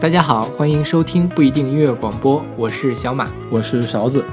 [0.00, 4.24] 大家好，欢迎收听不一定音乐广播，我是小马，我是勺子。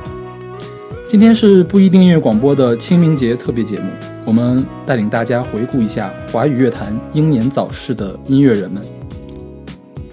[1.10, 3.92] 今天是不一定音乐广播的清明节特别节目，
[4.24, 8.82] 我们带领大家回顾一下华语乐坛英年早逝的音乐人们。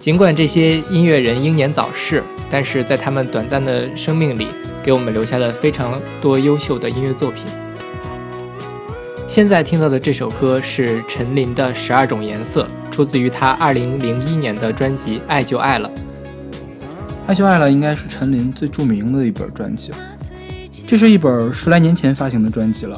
[0.00, 4.48] 尽管这些音乐人英年早逝，但是在他们短暂的生命里，
[4.82, 7.44] 给我们留下了非常多优秀的音乐作品。
[9.28, 12.64] 现在听到的这首歌是陈琳的《十二种颜色》，
[12.94, 15.90] 出自于他二零零一年的专辑《爱就爱了》。
[17.26, 19.98] 《爱就爱了》应该是陈琳最著名的一本专辑了。
[20.86, 22.96] 这是一本十来年前发行的专辑了，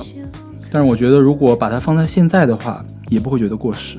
[0.71, 3.97] 但是我觉得如果把它放在现在的话，也不会觉得过时。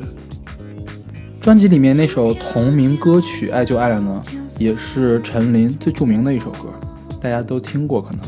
[1.41, 4.21] 专辑里面那首同名歌曲《爱就爱了》呢，
[4.59, 6.71] 也是陈琳最著名的一首歌，
[7.19, 8.19] 大家都听过可能。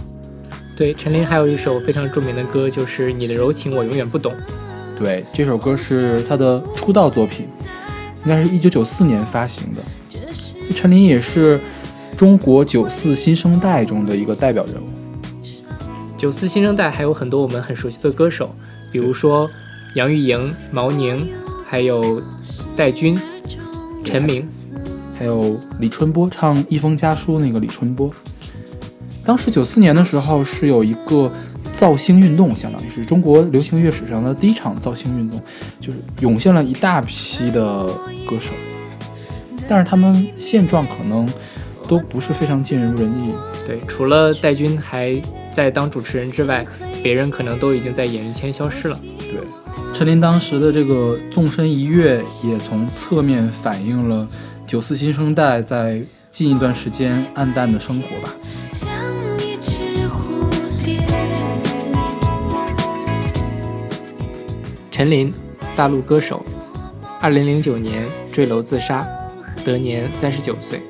[0.75, 4.33] 对，陈琳还有一首非常著名的歌，就是《你的柔情我永远不懂》。
[4.99, 7.48] 对，这首歌是他的出道作品，
[8.26, 9.81] 应该是一九九四年发行的。
[10.75, 11.59] 陈琳也是
[12.17, 14.86] 中国九四新生代中的一个代表人物。
[16.17, 18.53] 九四新生代还有很多我们很熟悉的歌手，
[18.91, 19.50] 比如说
[19.95, 21.30] 杨钰莹、毛宁，
[21.66, 22.22] 还有
[22.75, 23.17] 戴军、
[24.03, 24.45] 陈明，
[25.17, 28.11] 还有李春波，唱《一封家书》那个李春波。
[29.25, 31.31] 当时九四年的时候是有一个
[31.80, 35.41] 造星运动，相当于是中国流行乐史上的第一场造星运动，
[35.80, 37.85] 就是涌现了一大批的
[38.27, 38.52] 歌手，
[39.66, 41.25] 但是他们现状可能
[41.88, 43.31] 都不是非常尽如人意。
[43.66, 45.16] 对，除了戴军还
[45.50, 46.66] 在当主持人之外，
[47.02, 49.00] 别人可能都已经在演艺圈消失了。
[49.17, 49.39] 对，
[49.94, 54.27] 陈琳当时的这个纵身一跃，也从侧面反映了
[54.67, 58.35] 九四新生代在近一段时间暗淡的生活吧。
[65.00, 65.33] 陈琳，
[65.78, 66.44] 大陆歌手，
[67.22, 69.00] 二零零九年坠楼自杀，
[69.64, 70.81] 得年三十九岁。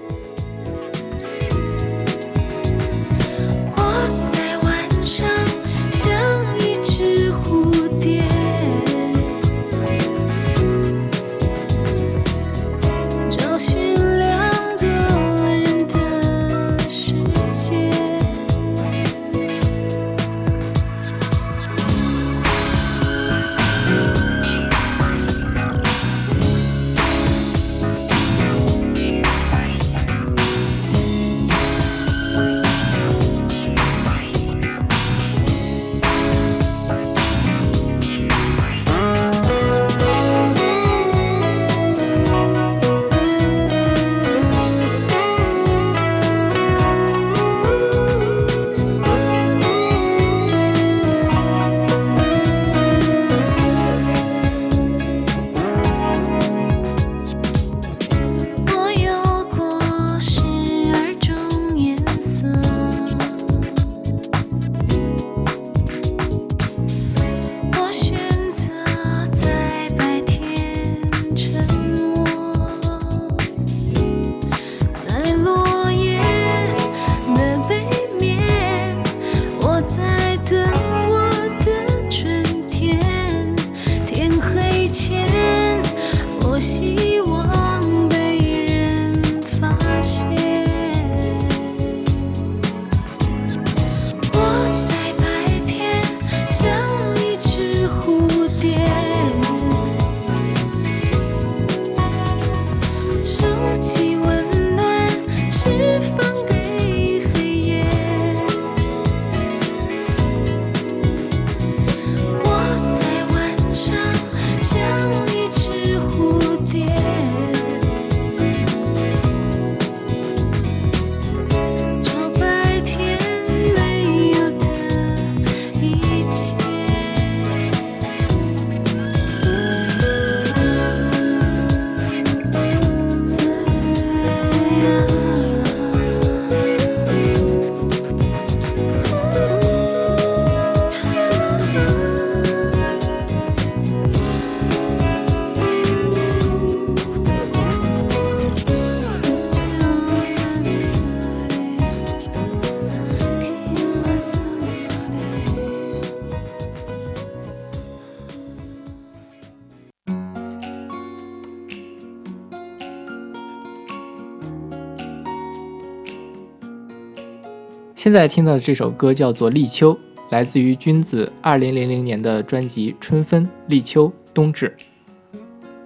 [168.09, 169.94] 现在听到的这首歌叫做《立秋》，
[170.31, 174.75] 来自于君子二零零零年的专辑《春分》《立秋》《冬至》。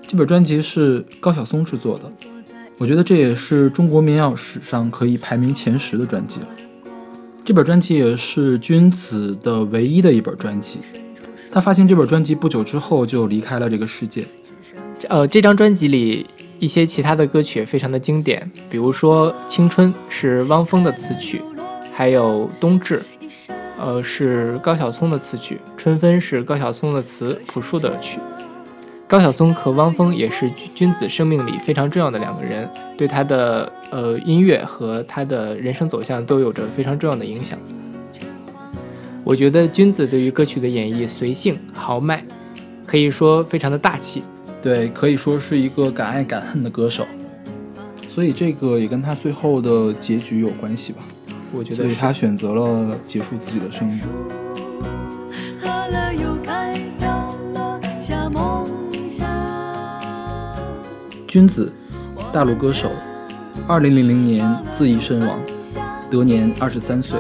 [0.08, 2.10] 这本专辑是高晓松制作的，
[2.78, 6.48] 我我觉得这也是中国民谣史上可以排名前十的专辑了。
[7.46, 10.80] 这本专辑也是君子的唯一的一本专辑。
[11.50, 14.26] 他发行这本专辑不久之后就离开了这个世界。
[15.08, 16.26] 呃，这张专辑里
[16.60, 21.42] 一些其他的歌曲也非常的经典，比如说《青春》是汪峰的词曲，
[21.94, 23.02] 还有《冬至》，
[23.80, 28.20] 呃是高晓松的词曲，《春分》是高晓松的词，朴树的曲。
[29.08, 32.68] 高晓松和汪峰也是君子生命里非常重要的两个人，
[32.98, 37.60] 对他的呃音乐和他的人生走向都有着非常重要的影响。
[39.24, 42.26] 我觉得君子对于歌曲的演绎随性豪迈，
[42.88, 44.24] 可以说非常的大气。
[44.64, 47.06] 对，可以说是一个敢爱敢恨的歌手。
[48.10, 51.04] 所以这个也跟他最后的结局有关系吧？
[51.54, 54.00] 我觉得，所以他选择了结束自己的生命。
[61.28, 61.72] 君子，
[62.32, 62.92] 大陆歌手，
[63.68, 65.40] 二零零零年自缢身亡，
[66.10, 67.20] 得年二十三岁。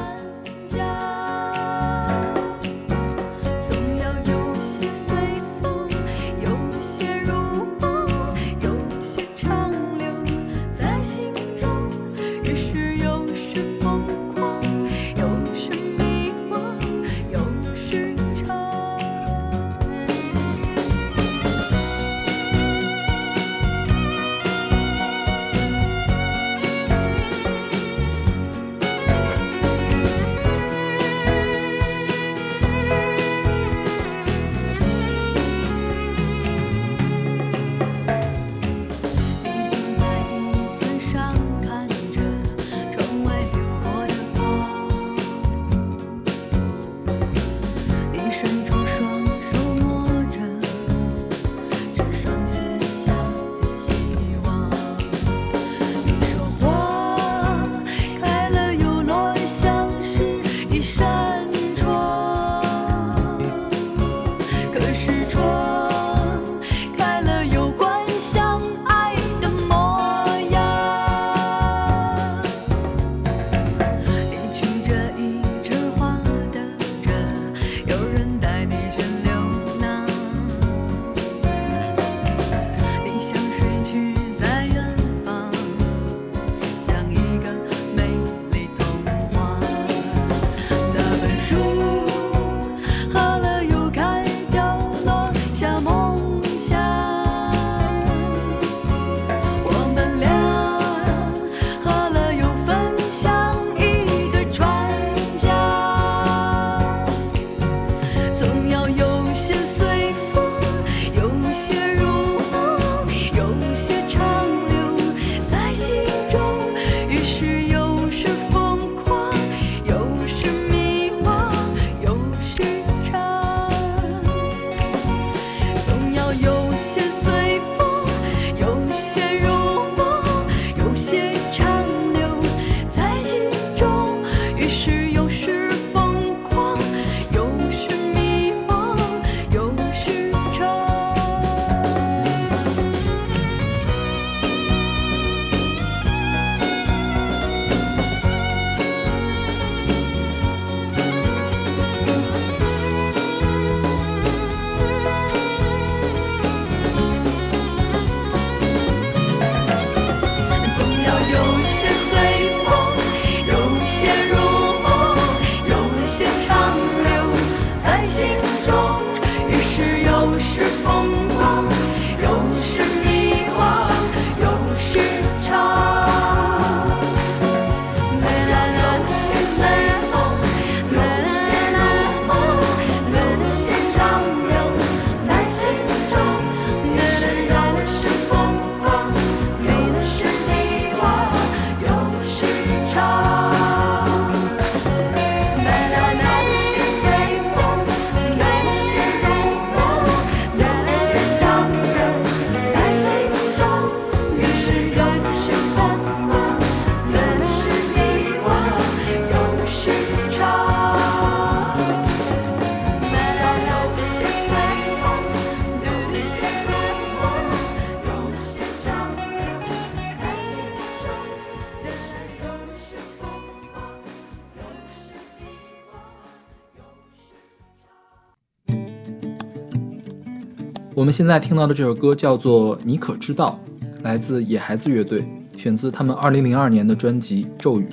[230.95, 233.59] 我们现在听到的这首歌叫做《你可知道》，
[234.03, 235.25] 来自野孩子乐队。
[235.57, 237.83] 选自他们二零零二年的专辑《咒语》。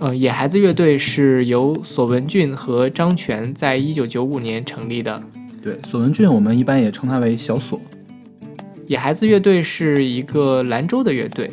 [0.00, 5.22] 嗯，野孩子乐队是由索文俊和张全在一九九五年成立的。
[5.62, 7.80] 对，索文俊我们一般也称他为小索。
[8.86, 11.50] 野孩子乐队是一个兰州的乐队，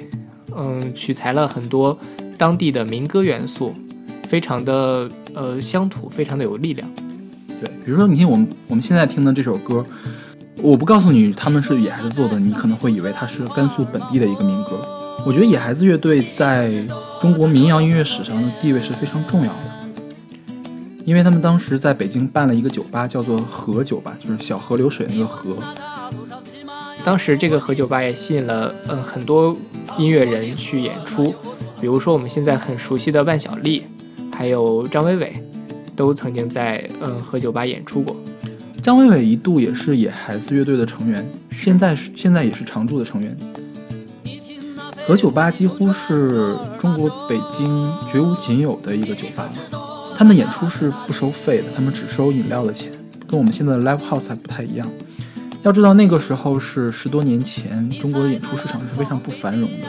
[0.56, 1.98] 嗯，取材了很多
[2.38, 3.74] 当地的民歌元素，
[4.28, 6.90] 非常的呃乡土，非常的有力量。
[7.62, 9.84] 对，比如说你听我们我们现在听的这首歌，
[10.62, 14.80] 我不告诉你他们是野孩子做的，你可能会以为它是甘肃本地的一个民歌。
[15.26, 16.72] 我觉得野孩子乐队在
[17.22, 19.60] 中国民谣音乐史上的地位是非常重要的，
[21.06, 25.56] 因为他们当时在北京办了一个酒吧，叫做河酒吧，就是小河流水那个河。
[27.04, 29.56] 当时这个河酒吧也吸引了嗯很多
[29.98, 31.34] 音乐人去演出，
[31.82, 33.84] 比如说我们现在很熟悉的万晓利，
[34.34, 35.34] 还有张伟伟，
[35.96, 38.16] 都曾经在嗯河酒吧演出过。
[38.84, 43.34] 张伟伟一度也是野孩子乐队的成员，现在是现在也是常驻的成员。
[45.08, 49.50] 和酒吧几乎是中国北京绝无仅有的一个酒吧，
[50.18, 52.92] 他们演出是不收费的，他们只收饮料的钱，
[53.26, 54.86] 跟我们现在的 live house 还不太一样。
[55.62, 59.88] 要知道那个时候是十多年前，中国的演出市场是非常不繁荣的，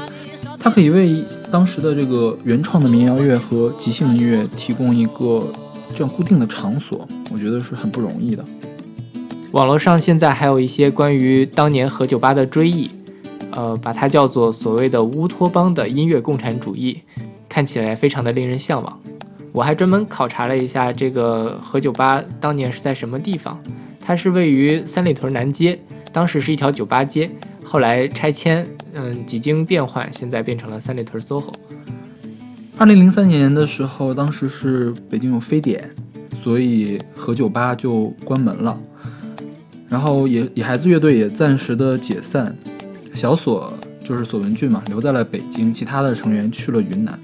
[0.61, 5.53] 它可以为当时的这个原创的民谣乐和即兴音乐提供一个
[5.97, 8.45] 这样固定的场所，我觉得是很不容易的。
[9.55, 12.91] 网络上现在还有一些关于当年河酒吧的追忆。
[13.53, 17.01] 呃，把它叫做所谓的乌托邦的音乐共产主义，
[17.49, 19.01] 看起来非常的令人向往。
[19.53, 23.57] 我还专门考察了一下这个河酒吧当年是在什么地方，
[24.01, 25.79] 它是位于三里屯南街，
[26.11, 27.31] 当时是一条酒吧街，
[27.63, 31.55] 后来拆迁，嗯，几经变换，现在变成了三里屯 SOHO。
[32.77, 35.89] 二零零三年的时候，当时是北京有非典，
[36.35, 38.77] 所以河酒吧就关门了，
[39.95, 42.53] 然后野野孩子乐队也暂时的解散。
[43.15, 43.73] 小索
[44.05, 47.17] 就是索文俊嘛，留在了北京，其他的成员去了云南。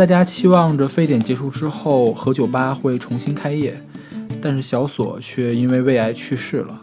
[0.00, 3.78] 大家期望着非典结束之后，和酒吧会重新开业，
[4.40, 6.82] 但是小索却因为胃癌去世了。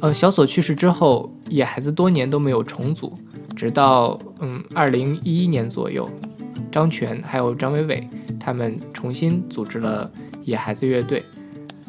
[0.00, 3.16] 呃，小索去世之后，野孩子多年都没有重组，
[3.56, 6.06] 直到嗯二零一一年左右，
[6.70, 8.06] 张全还有张伟伟
[8.38, 10.10] 他们重新组织了
[10.42, 11.24] 野孩子乐队，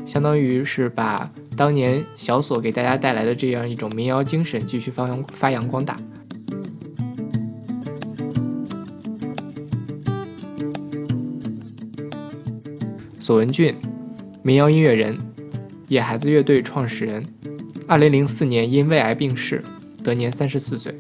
[0.05, 5.99] 相当于是把当年小索给大家带来的这样一种民谣精神继续发扬发扬光大。
[13.27, 13.75] 左文俊，
[14.41, 15.17] 民谣音乐人，
[15.89, 17.21] 野孩子乐队创始人，
[17.85, 19.61] 二零零四年因胃癌病逝，
[20.01, 20.95] 得年三十四岁。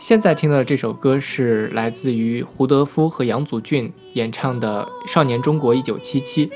[0.00, 6.46] 现在听到的这首歌是来自于胡德夫和杨祖珺演唱的《少年中国一九七七》，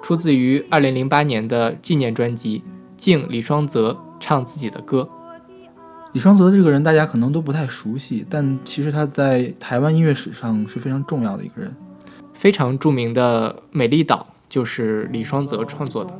[0.00, 2.60] 出自于二零零八年的纪念专辑
[2.96, 5.06] 《敬李双泽唱自己的歌》。
[6.12, 11.74] 李双泽这个人大家可能都不太熟悉，但其实他在台湾音乐史上是非常重要的一个人。
[12.32, 16.16] 非常著名的《美丽岛》就是李双泽创作的。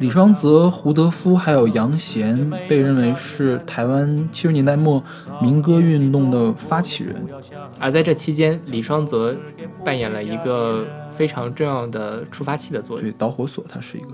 [0.00, 5.04] 李双泽、胡德夫还有杨贤被认为是台湾七十年代末
[5.42, 7.14] 民歌运动的发起人，
[7.78, 9.36] 而在这期间，李双泽
[9.84, 13.10] 扮演了一个非常重要的触发器的作用。
[13.10, 14.06] 对，导火索，他是一个。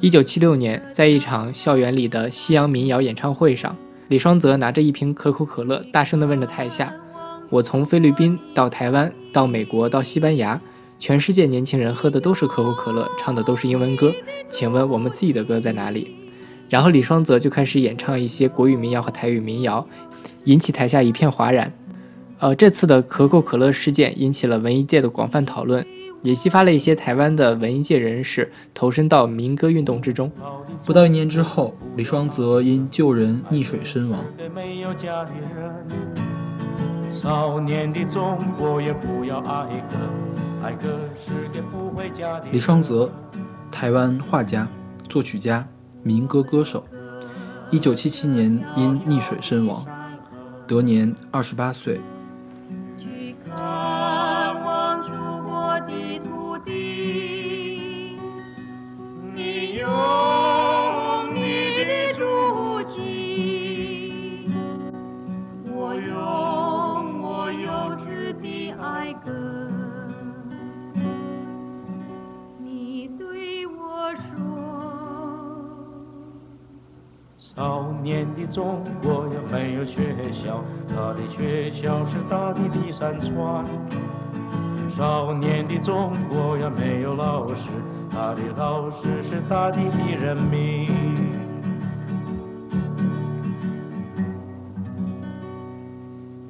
[0.00, 3.76] 一九七六年，在一场校园里的西洋民谣演唱会上，
[4.08, 6.90] 李双泽拿着一瓶可口可乐，大声地问着台下
[7.50, 10.58] ：“我从菲律宾到台湾，到美国，到西班牙。”
[11.02, 14.14] 全世界年轻人喝的都是可口可乐，唱的都是英文歌，
[14.48, 16.14] 请问我们自己的歌在哪里？
[16.68, 19.84] 然后李双泽就开始演唱一些国语民谣和台语民谣，
[20.44, 21.72] 引起台下一片哗然。
[22.38, 25.84] 呃，这次的可口可乐事件引起了文艺界的广泛讨论，
[26.22, 30.30] 也激发了一些台湾的文艺界人士投身到民歌运动之中。
[30.86, 34.24] 不到一年之后，李双泽因救人溺水身亡。
[37.10, 39.66] 少年的中国也不要爱
[42.50, 43.10] 李双泽，
[43.70, 44.68] 台湾画家、
[45.08, 45.66] 作曲家、
[46.02, 46.84] 民歌歌手，
[47.70, 49.84] 一九七七年因溺水身亡，
[50.66, 52.00] 得年二十八岁。
[78.42, 83.64] 的中国也没有学校，他的学校是大地的山川。
[84.90, 87.70] 少年的中国也没有老师，
[88.10, 90.90] 他的老师是大地的人民。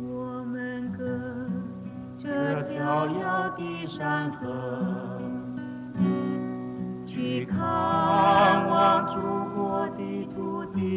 [0.01, 1.05] 我们隔
[2.23, 4.49] 着遥遥的山河，
[7.07, 7.61] 去看
[8.67, 9.21] 望祖
[9.55, 10.92] 国的土地。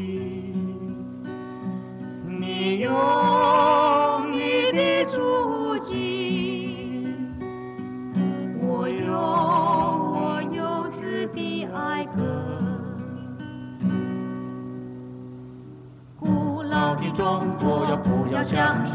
[17.16, 18.94] 中国要不要乡愁？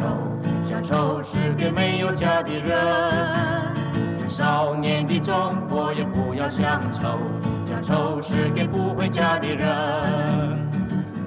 [0.67, 4.29] 乡愁是给没有家的人。
[4.29, 5.35] 少年的中
[5.69, 7.19] 国也不要乡愁，
[7.67, 9.69] 乡愁是给不回家的人。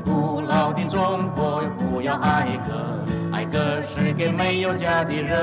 [0.05, 1.63] 古老的中国。
[2.03, 2.99] 要爱歌，
[3.31, 5.39] 爱歌是给没有家的人。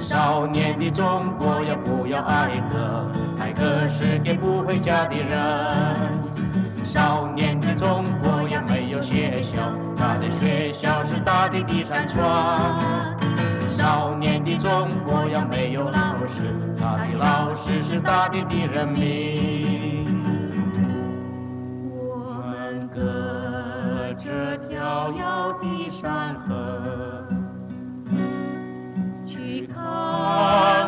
[0.00, 3.06] 少年的中国要不要爱歌？
[3.38, 5.38] 爱歌是给不回家的人。
[6.82, 13.16] 少年的中国也没有学校，他的学校是大地的山川。
[13.68, 19.94] 少年的中国要没有老师，他的老师是大地的人民。
[24.70, 27.26] 遥遥的山河，
[29.26, 30.83] 去看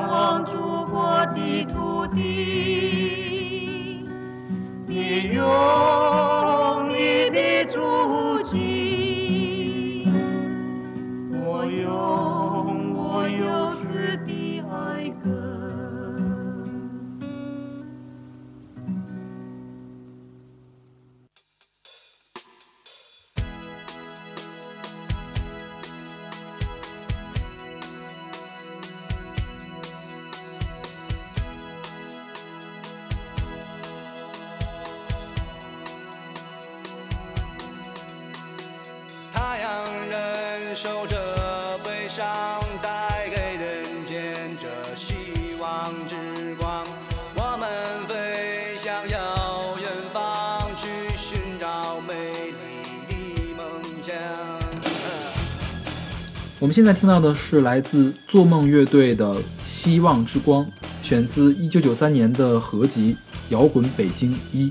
[56.76, 59.34] 现在听到的是来自做梦乐队的
[59.64, 60.62] 《希望之光》，
[61.02, 63.14] 选自一九九三年的合集
[63.48, 64.66] 《摇滚北京一》。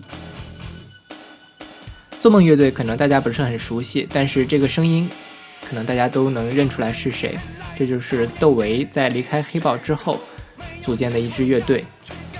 [2.21, 5.09] 做梦乐队可能大家不是很熟悉，但是这个声音。
[5.67, 7.35] 可能大家都能认出来是谁，
[7.75, 10.19] 这就是窦唯在离开黑豹之后
[10.83, 11.83] 组建的一支乐队。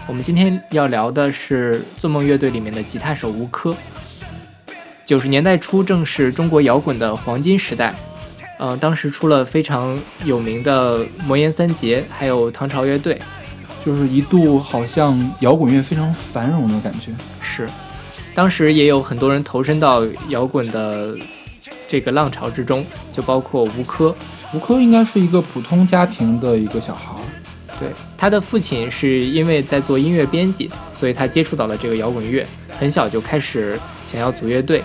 [0.05, 3.75] 我们今天要聊的是做梦乐队里面的吉他手吴科。
[5.07, 7.95] 九十年代初正是中国摇滚的黄金时代，
[8.57, 13.19] 呃，当时出了非常有名的魔岩三杰，还有唐朝乐队，
[13.85, 17.11] 就是一度好像摇滚乐非常繁荣的感觉。
[17.41, 17.67] 是，
[18.33, 21.15] 当时也有很多人投身到摇滚的。
[21.87, 24.13] 这个浪潮之中，就包括吴珂。
[24.53, 27.13] 吴珂应该是一个普通家庭的一个小孩，
[27.79, 27.87] 对，
[28.17, 32.45] 他的父亲是因为在做音乐编辑，所以他接触到了这个摇滚乐，
[32.79, 34.83] 很小就开始想要组乐队。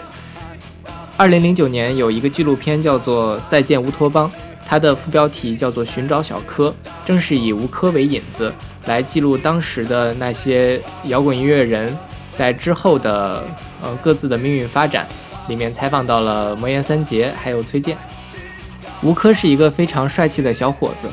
[1.21, 4.27] 二零零九年有一个纪录片叫做《再见乌托邦》，
[4.65, 6.71] 它的副标题叫做《寻找小柯》，
[7.05, 8.51] 正是以吴柯为引子
[8.87, 11.95] 来记录当时的那些摇滚音乐人
[12.31, 13.45] 在之后的
[13.83, 15.07] 呃各自的命运发展。
[15.47, 17.95] 里面采访到了魔岩三杰还有崔健。
[19.03, 21.09] 吴柯是一个非常帅气的小伙子，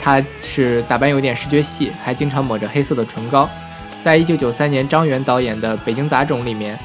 [0.00, 3.46] 他是打扮有点视觉系，还经常抹着黑色的唇膏。
[4.00, 6.78] 在一九九三年张元导演的《北京杂种》里面，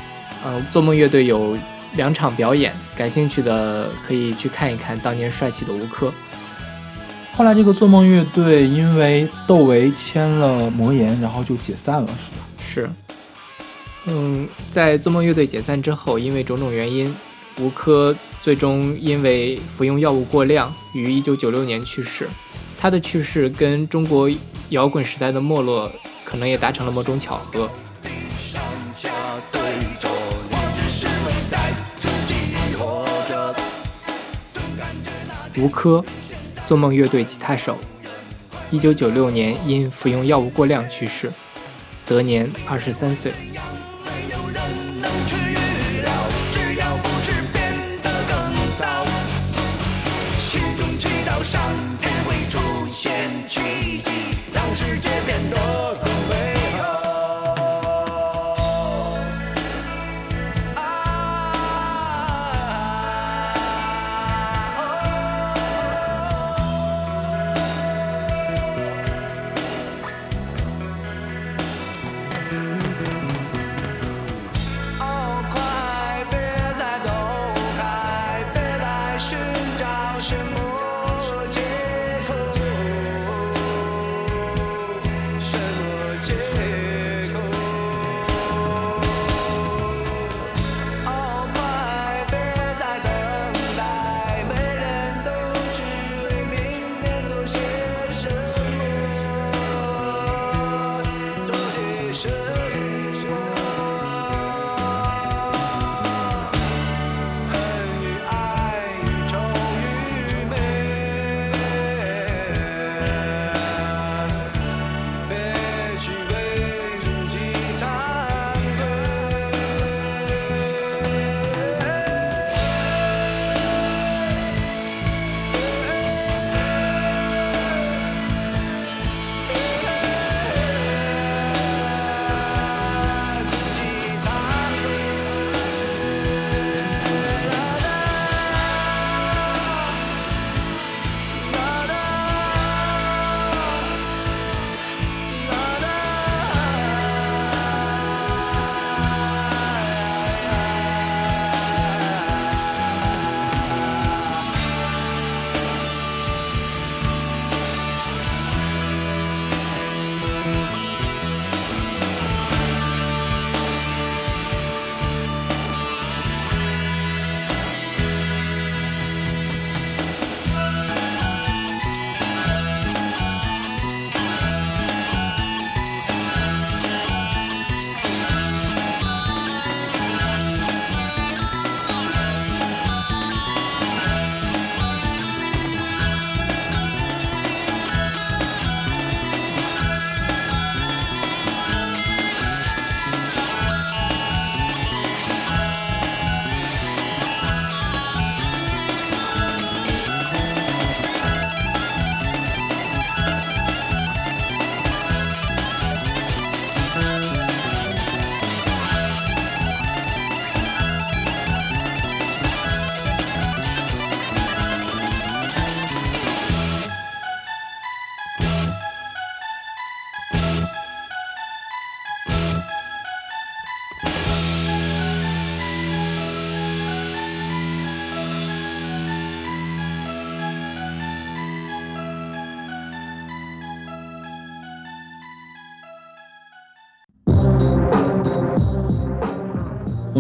[0.45, 1.57] 嗯，做梦乐队有
[1.95, 6.13] 两场表演，感兴趣的可以去看一看当年帅气的吴柯。
[7.35, 12.45] 后来这个做梦乐队因为窦唯签了魔岩，然后就解散了，是吧？
[12.59, 12.89] 是。
[14.05, 17.15] 嗯，在做梦乐队解散之后，因为种种原因，
[17.59, 22.27] 吴柯最终因为服用药物过量，于一九九六年去世。
[22.77, 24.29] 他的去世跟中国
[24.69, 25.89] 摇滚时代的没落，
[26.25, 27.69] 可能也达成了某种巧合。
[35.57, 36.03] 吴珂，
[36.67, 37.77] 做梦乐队吉他手，
[38.71, 41.31] 一九九六年因服用药物过量去世，
[42.05, 43.31] 得年二十三岁。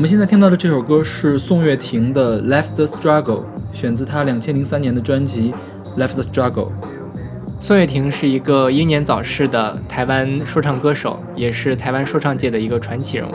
[0.03, 3.23] 们现在听到的这首歌是宋岳庭的《Left the Struggle》，
[3.71, 5.53] 选自他两千零三年的专辑
[5.97, 6.67] 《Left the Struggle》。
[7.61, 13.31] 宋岳庭是一个英年早逝的台湾说唱歌手，也是台湾说唱界的一个传奇人物。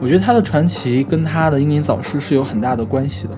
[0.00, 3.36] 我觉得他的传奇跟他的英年早逝是有很大的关系的。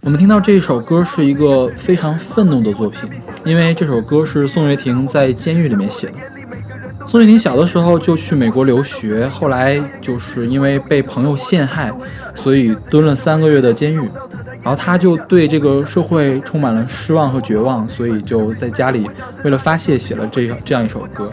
[0.00, 3.10] 我们听到这一首歌是一个非常愤怒的作品，
[3.44, 6.14] 因为这首歌是宋岳庭在监狱里面写的。
[7.06, 11.92] 宋丽婷小的时候就去美国留学，后来就是因为被朋友陷害，
[12.34, 14.00] 所以蹲了三个月的监狱。
[14.62, 19.08] 然后他就对这个社会充满了失望和绝望，所以就在家里
[19.44, 21.30] 为了发泄写了这这样一首歌。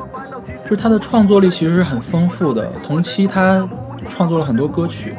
[0.64, 3.68] 就是他的创作力其实是很丰富的，同期他。
[4.10, 5.16] 创作了很多歌曲，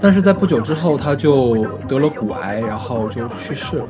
[0.00, 3.84] 但是在不久之后他就得了骨癌，然后就去世了。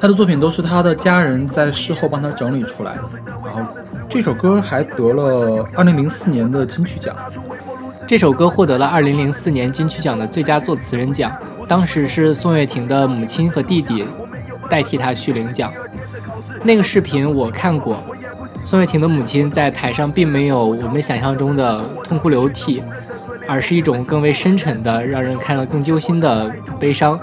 [0.00, 3.02] 他的作品都是他的家人在事后帮他整理出来的。
[3.44, 3.60] 然后
[4.08, 7.14] 这首歌还得了2004年的金曲奖。
[8.06, 11.30] 这首歌获得了2004年金曲奖的最佳作词人奖，
[11.68, 14.04] 当时是宋岳庭的母亲和弟弟
[14.70, 15.72] 代替他去领奖。
[16.62, 18.02] 那个视频我看过，
[18.64, 22.82] 宋岳庭的母亲在台上并没有我们想象中的痛哭流涕。
[23.50, 27.18] 而是一种更为深沉的，让人看了更揪心的悲伤。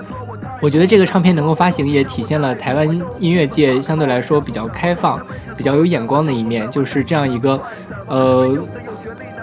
[0.66, 5.22] 我觉得这个唱片能够发行，也体现了台湾音乐界相对来说比较开放、
[5.56, 6.68] 比较有眼光的一面。
[6.72, 7.62] 就是这样一个，
[8.08, 8.52] 呃，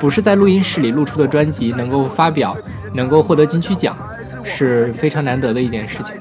[0.00, 2.56] 不是在录音室里录出的专辑，能够发表，
[2.92, 3.96] 能够获得金曲奖，
[4.42, 6.12] 是非常难得的一件事情。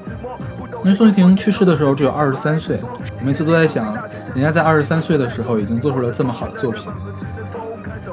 [0.84, 2.78] 因为宋岳庭去世的时候只有二十三岁，
[3.20, 3.92] 每次都在想，
[4.36, 6.84] 人家在二十三岁的时候已经做出了这么好的作品。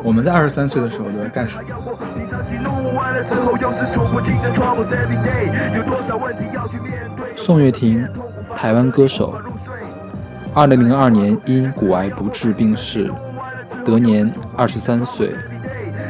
[0.01, 1.61] 我们在二十三岁的时候都在干什么？
[7.35, 8.07] 宋岳庭，
[8.55, 9.33] 台湾歌手，
[10.53, 13.11] 二零零二年因骨癌不治病逝，
[13.85, 15.35] 得年二十三岁。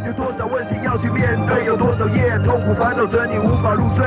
[0.05, 1.65] 有多少问题要去面对？
[1.65, 4.05] 有多少夜痛苦烦恼着你无法入睡？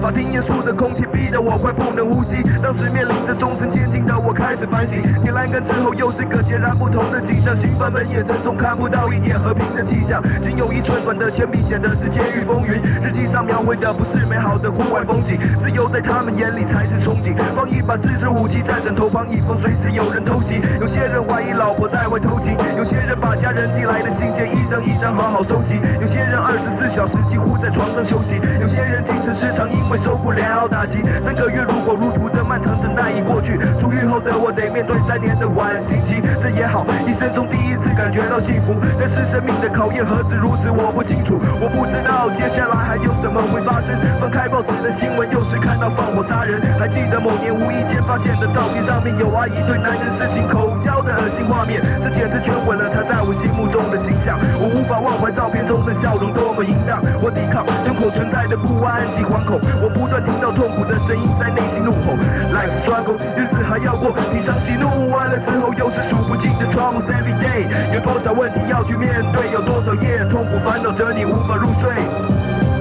[0.00, 2.42] 法庭严肃的空气的我快不能呼吸。
[2.62, 5.02] 当时面临着终身监禁的我开始反省。
[5.22, 7.56] 天栏杆之后又是个截然不同的景象。
[7.56, 10.22] 新犯们眼神中看不到一点和平的气象。
[10.42, 12.82] 仅有一寸短的铅笔显得是监狱风云。
[13.02, 15.38] 日记上描绘的不是美好的户外风景。
[15.62, 17.36] 自由在他们眼里才是憧憬。
[17.54, 20.60] 放一把自制武器在枕头旁，以防随时有人偷袭。
[20.80, 22.56] 有些人怀疑老婆在外偷情。
[22.76, 25.80] 有些人把家人寄来的信件一张一张好好收集。
[26.00, 28.40] 有些人二十四小时几乎在床上休息。
[28.60, 29.68] 有些人精神失常。
[29.68, 38.74] 因为受不了打击，三个月如火如荼的漫长等待已过去，出狱后的我得面对三年的缓刑期，这也好，一生中第一次感觉到幸福。
[38.98, 43.98] 但是生命的考验何止如此，我不清楚，我不知道接下来还有什么会发生。
[44.20, 46.60] 翻开报纸的新闻，又是看到放火杀人。
[46.78, 54.36] 还记得某年无意间发现的照片，上面有阿姨对男人施行口交的恶心画面，这简直摧毁了他在我心目中的形象。
[54.60, 59.56] 我无法忘怀照片中的笑容多么淫荡，我抵抗胸口存在的不安及惶恐。
[59.80, 62.12] 我不断听到痛苦的声音在内心怒吼
[62.52, 67.64] ，Life struggle，日子还要过，平常喜怒完了之后又是数不尽的 troubles every day，
[67.96, 72.37] 有多少问题要去面对，有多少夜痛苦烦恼着你无法入睡。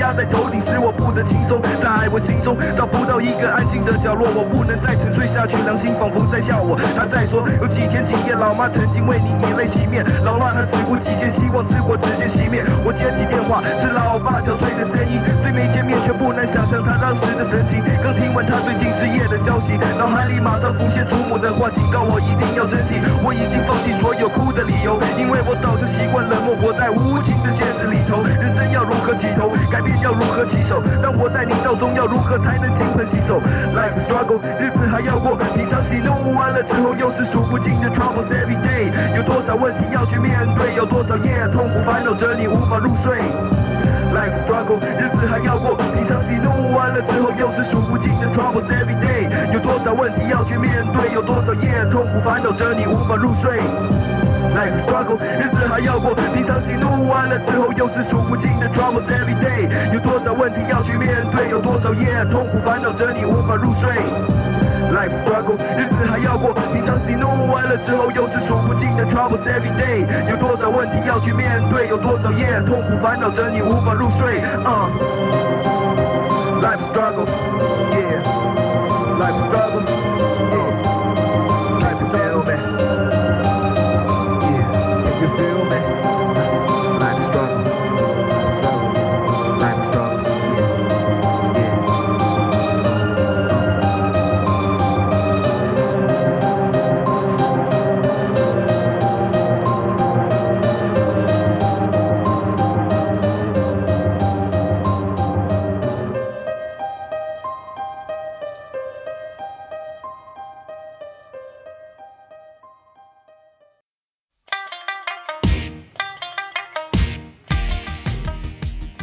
[0.00, 1.60] 压在头顶，使我不得轻松。
[1.60, 5.60] 在我心中找不到一个安静的角落，我不能再沉睡下去。
[5.68, 6.72] 良心仿佛在笑我。
[6.96, 10.00] 他在说，有几天几夜，老妈曾经为你以泪洗面。
[10.24, 12.64] 老妈她只顾几件希望之火直接熄灭。
[12.80, 15.20] 我接起电话，是老爸憔悴的声音。
[15.44, 17.84] 虽没见面，却不难想象他当时的神情。
[18.00, 22.96] 刚听完他最近失业的消息，脑海里马上浮现祖母的话，警告我一定要珍惜。
[23.20, 26.39] 我已经放弃所有哭的理由，因为我早就习惯了
[32.30, 33.42] 何才能精神洗手
[33.74, 38.86] ？Life struggle，日子还要过，平常喜怒完了之后，又是数不尽的 troubles every day。
[39.16, 40.76] 有多少问题要去面对？
[40.76, 43.18] 有多少夜痛苦烦恼着你无法入睡
[44.14, 49.26] ？Life struggle，日子还要过，平常喜怒完了之后，又是数不尽的 troubles every day。
[49.52, 51.12] 有多少问题要去面对？
[51.12, 53.58] 有多少夜痛苦烦恼着你无法入睡？
[54.50, 59.68] Life struggle，日子还要过，平常喜怒完了之后又是数不尽的 troubles every day。
[59.94, 63.90] 有多少问题要去面对，有多少夜痛苦烦恼着你无法入睡。
[64.90, 70.04] Life struggle，日子还要过，平常喜怒完了之后又是数不尽的 troubles every day。
[70.28, 74.40] 有多少问题要去面对，有多少夜痛苦烦恼着你无法入睡。
[74.64, 75.09] Uh.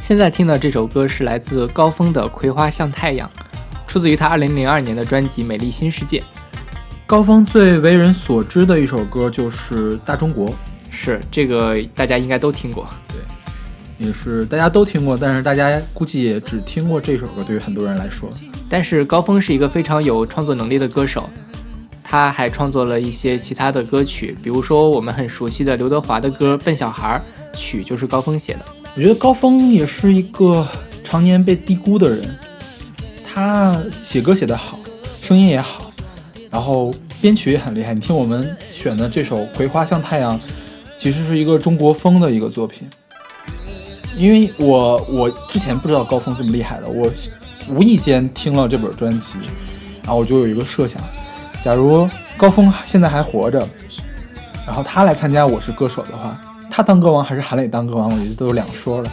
[0.08, 3.30] 现在听的这首歌是来自高峰的《葵花向太阳》，
[3.86, 6.20] 出自于他2002年的专辑《美丽新世界》。
[7.06, 10.48] 高峰最为人所知的一首歌就是《大中国》，
[10.90, 12.88] 是这个大家应该都听过。
[13.10, 13.18] 对
[14.08, 17.44] 也是大家都听过，但是大家估计也只听过这首歌。
[17.44, 18.30] 对于很多人来说，
[18.70, 21.30] 但是高峰是一个非常有创作能力的歌手，
[22.02, 27.22] 他还创作了一些其他的歌曲，比如说我们很熟悉的刘德华的歌《笨小孩》，
[27.58, 28.60] 曲就是高峰写的。
[28.98, 30.68] 我觉得高峰也是一个
[31.04, 32.28] 常年被低估的人。
[33.24, 34.80] 他写歌写得好，
[35.22, 35.92] 声音也好，
[36.50, 37.94] 然后编曲也很厉害。
[37.94, 40.40] 你听我们选的这首《葵花像太阳》，
[40.98, 42.90] 其实是一个中国风的一个作品。
[44.18, 47.08] 因为我我之前不知道高峰这么厉害的，我
[47.70, 49.36] 无意间听了这本专辑，
[50.02, 51.00] 然后我就有一个设想：
[51.64, 53.60] 假如高峰现在还活着，
[54.66, 56.42] 然后他来参加《我是歌手》的话，
[56.78, 59.12] 他当歌王还是韩磊当歌王，我觉得都有两说了。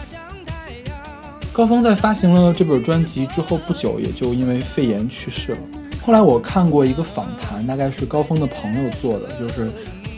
[1.50, 5.58] 高峰在发行了这本专辑之后不久，也就因为肺炎去世了。
[6.04, 9.70] 后来我看过一个访谈，大概是高峰的朋友做的，就是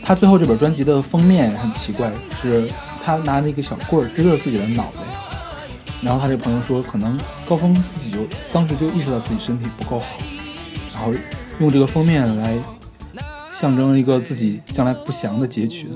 [0.03, 2.69] 他最后这本专辑的封面很奇怪，是
[3.01, 4.99] 他拿着一个小棍儿支着自己的脑袋。
[6.01, 8.17] 然后他这朋友说，可能高峰自己就
[8.51, 10.05] 当时就意识到自己身体不够好，
[10.95, 11.13] 然后
[11.59, 12.57] 用这个封面来
[13.53, 15.87] 象征一个自己将来不祥的结局。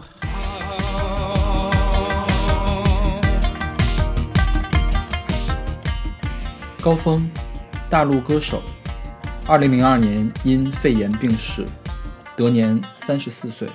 [6.82, 7.30] 高峰，
[7.92, 8.60] 大陆歌手，
[9.46, 11.64] 二零零二年因肺炎病逝，
[12.36, 13.70] 得年三十四岁。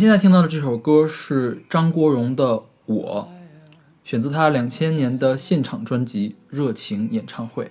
[0.00, 2.54] 现在听到的这首歌是张国荣的
[2.86, 3.28] 《我》，
[4.02, 7.64] 选自他两千年的现场专辑《热情演唱会》。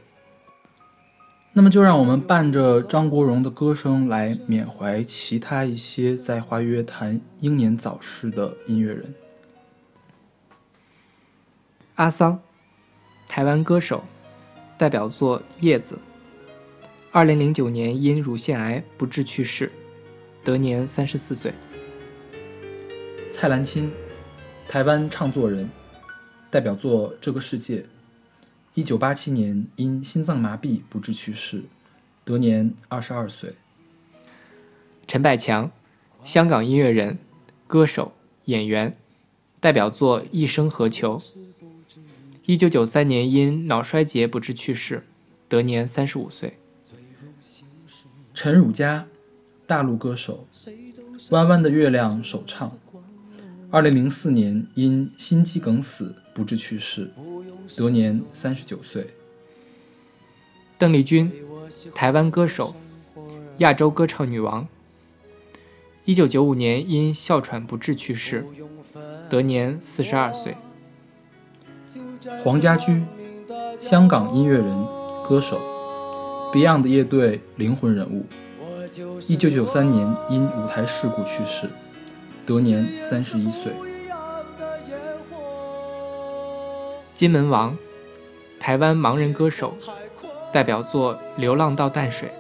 [1.54, 9.12] 那么，就让我们伴着张国荣的歌声来缅怀其他一些在华语乐坛英年早逝的音乐人。
[11.96, 12.40] 阿桑，
[13.28, 14.04] 台湾歌手，
[14.78, 15.96] 代表作《叶子》。
[17.12, 19.72] 二零零九年因乳腺癌不治去世，
[20.44, 21.52] 得年三十四岁。
[23.42, 23.90] 蔡澜清，
[24.68, 25.70] 台湾唱作人，
[26.52, 27.78] 代表作《这个世界》。
[28.74, 31.64] 一九八七年因心脏麻痹不治去世，
[32.26, 33.56] 得年二十二岁。
[35.08, 35.72] 陈百强，
[36.26, 37.18] 香港音乐人、
[37.66, 38.12] 歌手、
[38.44, 38.98] 演员，
[39.62, 41.18] 代表作《一生何求》。
[42.46, 45.06] 一九九三年因脑衰竭不治去世，
[45.48, 46.60] 得年三十五岁。
[48.34, 49.08] 陈汝佳，
[49.66, 50.46] 大陆歌手，
[51.30, 52.78] 《弯弯的月亮》首唱。
[53.72, 57.12] 二零零四年因心肌梗死不治去世，
[57.78, 59.14] 得年三十九岁。
[60.80, 61.32] 邓丽君，
[61.94, 62.76] 台湾歌手，
[63.60, 64.68] 亚洲歌唱女王。
[66.06, 68.44] 一九九五年因哮喘不治去世，
[69.30, 70.58] 得年四十二岁。
[72.44, 73.04] 黄家驹，
[73.78, 74.86] 香港音乐人、
[75.28, 75.62] 歌手
[76.52, 78.26] ，Beyond 乐队灵魂人物。
[79.28, 81.70] 一九九三年因舞台事故去世，
[82.50, 83.72] 得年三十一岁。
[87.14, 87.78] 金门王，
[88.60, 89.78] 台湾盲人歌手，
[90.52, 92.32] 代表作《流浪到淡水》。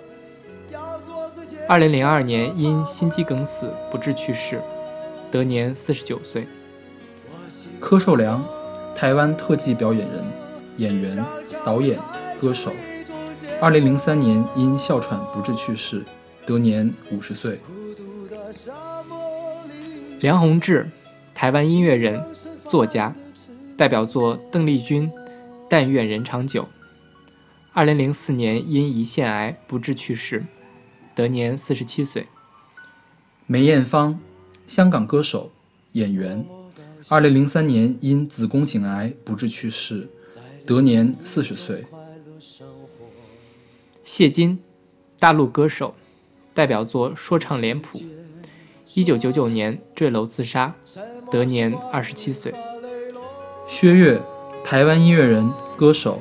[1.67, 4.59] 二零零二年因心肌梗死不治去世，
[5.29, 6.47] 得年四十九岁。
[7.79, 8.43] 柯受良，
[8.95, 10.23] 台湾特技表演人、
[10.77, 11.23] 演员、
[11.63, 11.99] 导演、
[12.41, 12.71] 歌手。
[13.61, 16.03] 二零零三年因哮喘不治去世，
[16.47, 17.61] 得年五十岁。
[20.21, 20.89] 梁宏志，
[21.33, 22.21] 台湾音乐人、
[22.67, 23.15] 作家，
[23.77, 25.09] 代表作《邓丽君》
[25.69, 26.63] 《但愿人长久》。
[27.71, 30.43] 二零零四年因胰腺癌不治去世，
[31.15, 32.27] 得年四十七岁。
[33.45, 34.19] 梅艳芳，
[34.67, 35.53] 香港歌手、
[35.93, 36.45] 演员。
[37.07, 40.09] 二零零三年因子宫颈癌不治去世，
[40.65, 41.85] 得年四十岁。
[44.03, 44.59] 谢金，
[45.17, 45.95] 大陆歌手，
[46.53, 48.01] 代表作说唱脸谱。
[48.95, 50.73] 一九九九年坠楼自杀，
[51.31, 52.51] 得年二十七岁。
[53.67, 54.19] 薛岳，
[54.63, 56.19] 台湾音乐人、歌手，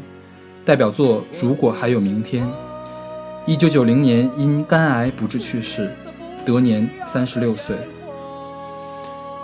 [0.67, 2.45] 代表作《如果还有明天》。
[3.47, 5.91] 一九九零年因肝癌不治去世，
[6.45, 7.75] 得年三十六岁。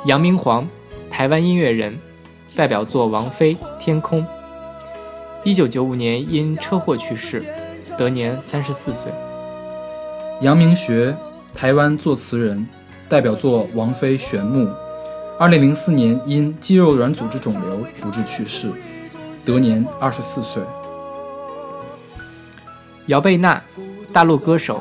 [0.04, 0.68] 杨明煌，
[1.08, 1.98] 台湾音乐人，
[2.54, 4.20] 代表作《王菲》《天空》。
[5.44, 7.42] 一九九五年因车祸去世，
[7.96, 9.10] 得年三十四岁。
[10.42, 11.16] 杨明学，
[11.54, 12.66] 台湾作词人，
[13.08, 14.66] 代表作《王菲》《玄木》。
[15.38, 18.68] 二零零四年因肌肉软组织肿瘤不治去世，
[19.44, 20.62] 得年二十四岁。
[23.06, 23.62] 姚贝娜，
[24.12, 24.80] 大陆歌手，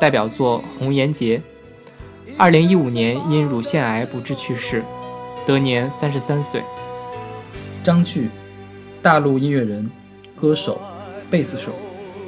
[0.00, 1.40] 代表作《红颜劫》。
[2.36, 4.82] 二零一五年因乳腺癌不治去世，
[5.46, 6.62] 得年三十三岁。
[7.84, 8.28] 张炬，
[9.00, 9.88] 大陆音乐人、
[10.34, 10.80] 歌手、
[11.30, 11.70] 贝斯手，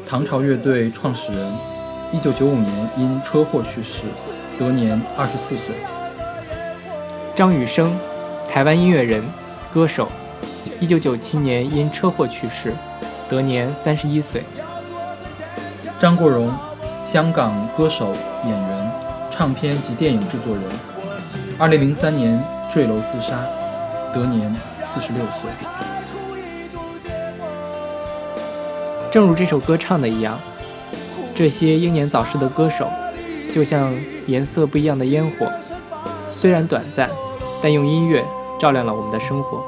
[0.07, 1.53] 唐朝乐队创始人。
[2.13, 4.03] 一九九五年因车祸去世，
[4.59, 5.75] 得年二十四岁。
[7.35, 7.93] 张雨生，
[8.51, 9.23] 台湾音乐人、
[9.73, 10.09] 歌手，
[10.81, 12.73] 一九九七年因车祸去世，
[13.29, 14.43] 得年三十一岁。
[16.01, 16.51] 张国荣，
[17.05, 18.93] 香港歌手、演员、
[19.31, 20.65] 唱片及电影制作人。
[21.59, 22.43] 二零零三年
[22.73, 23.39] 坠楼自杀，
[24.15, 24.55] 得年
[24.85, 25.51] 四十六岁。
[29.11, 30.39] 正如这首歌唱的一样，
[31.35, 32.89] 这些英年早逝的歌手，
[33.55, 33.95] 就像
[34.27, 35.51] 颜色不一样的烟火，
[36.33, 37.11] 虽然短暂，
[37.63, 38.25] 但用音乐
[38.59, 39.65] 照亮了我们的生活。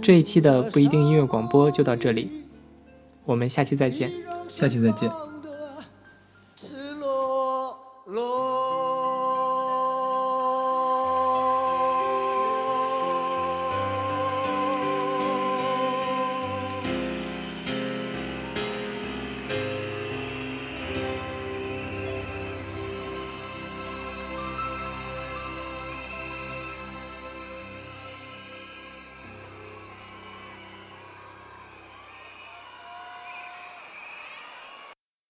[0.00, 2.30] 这一期的不一定音乐广播就到这里，
[3.24, 4.12] 我们下期再见。
[4.46, 5.23] 下期再见。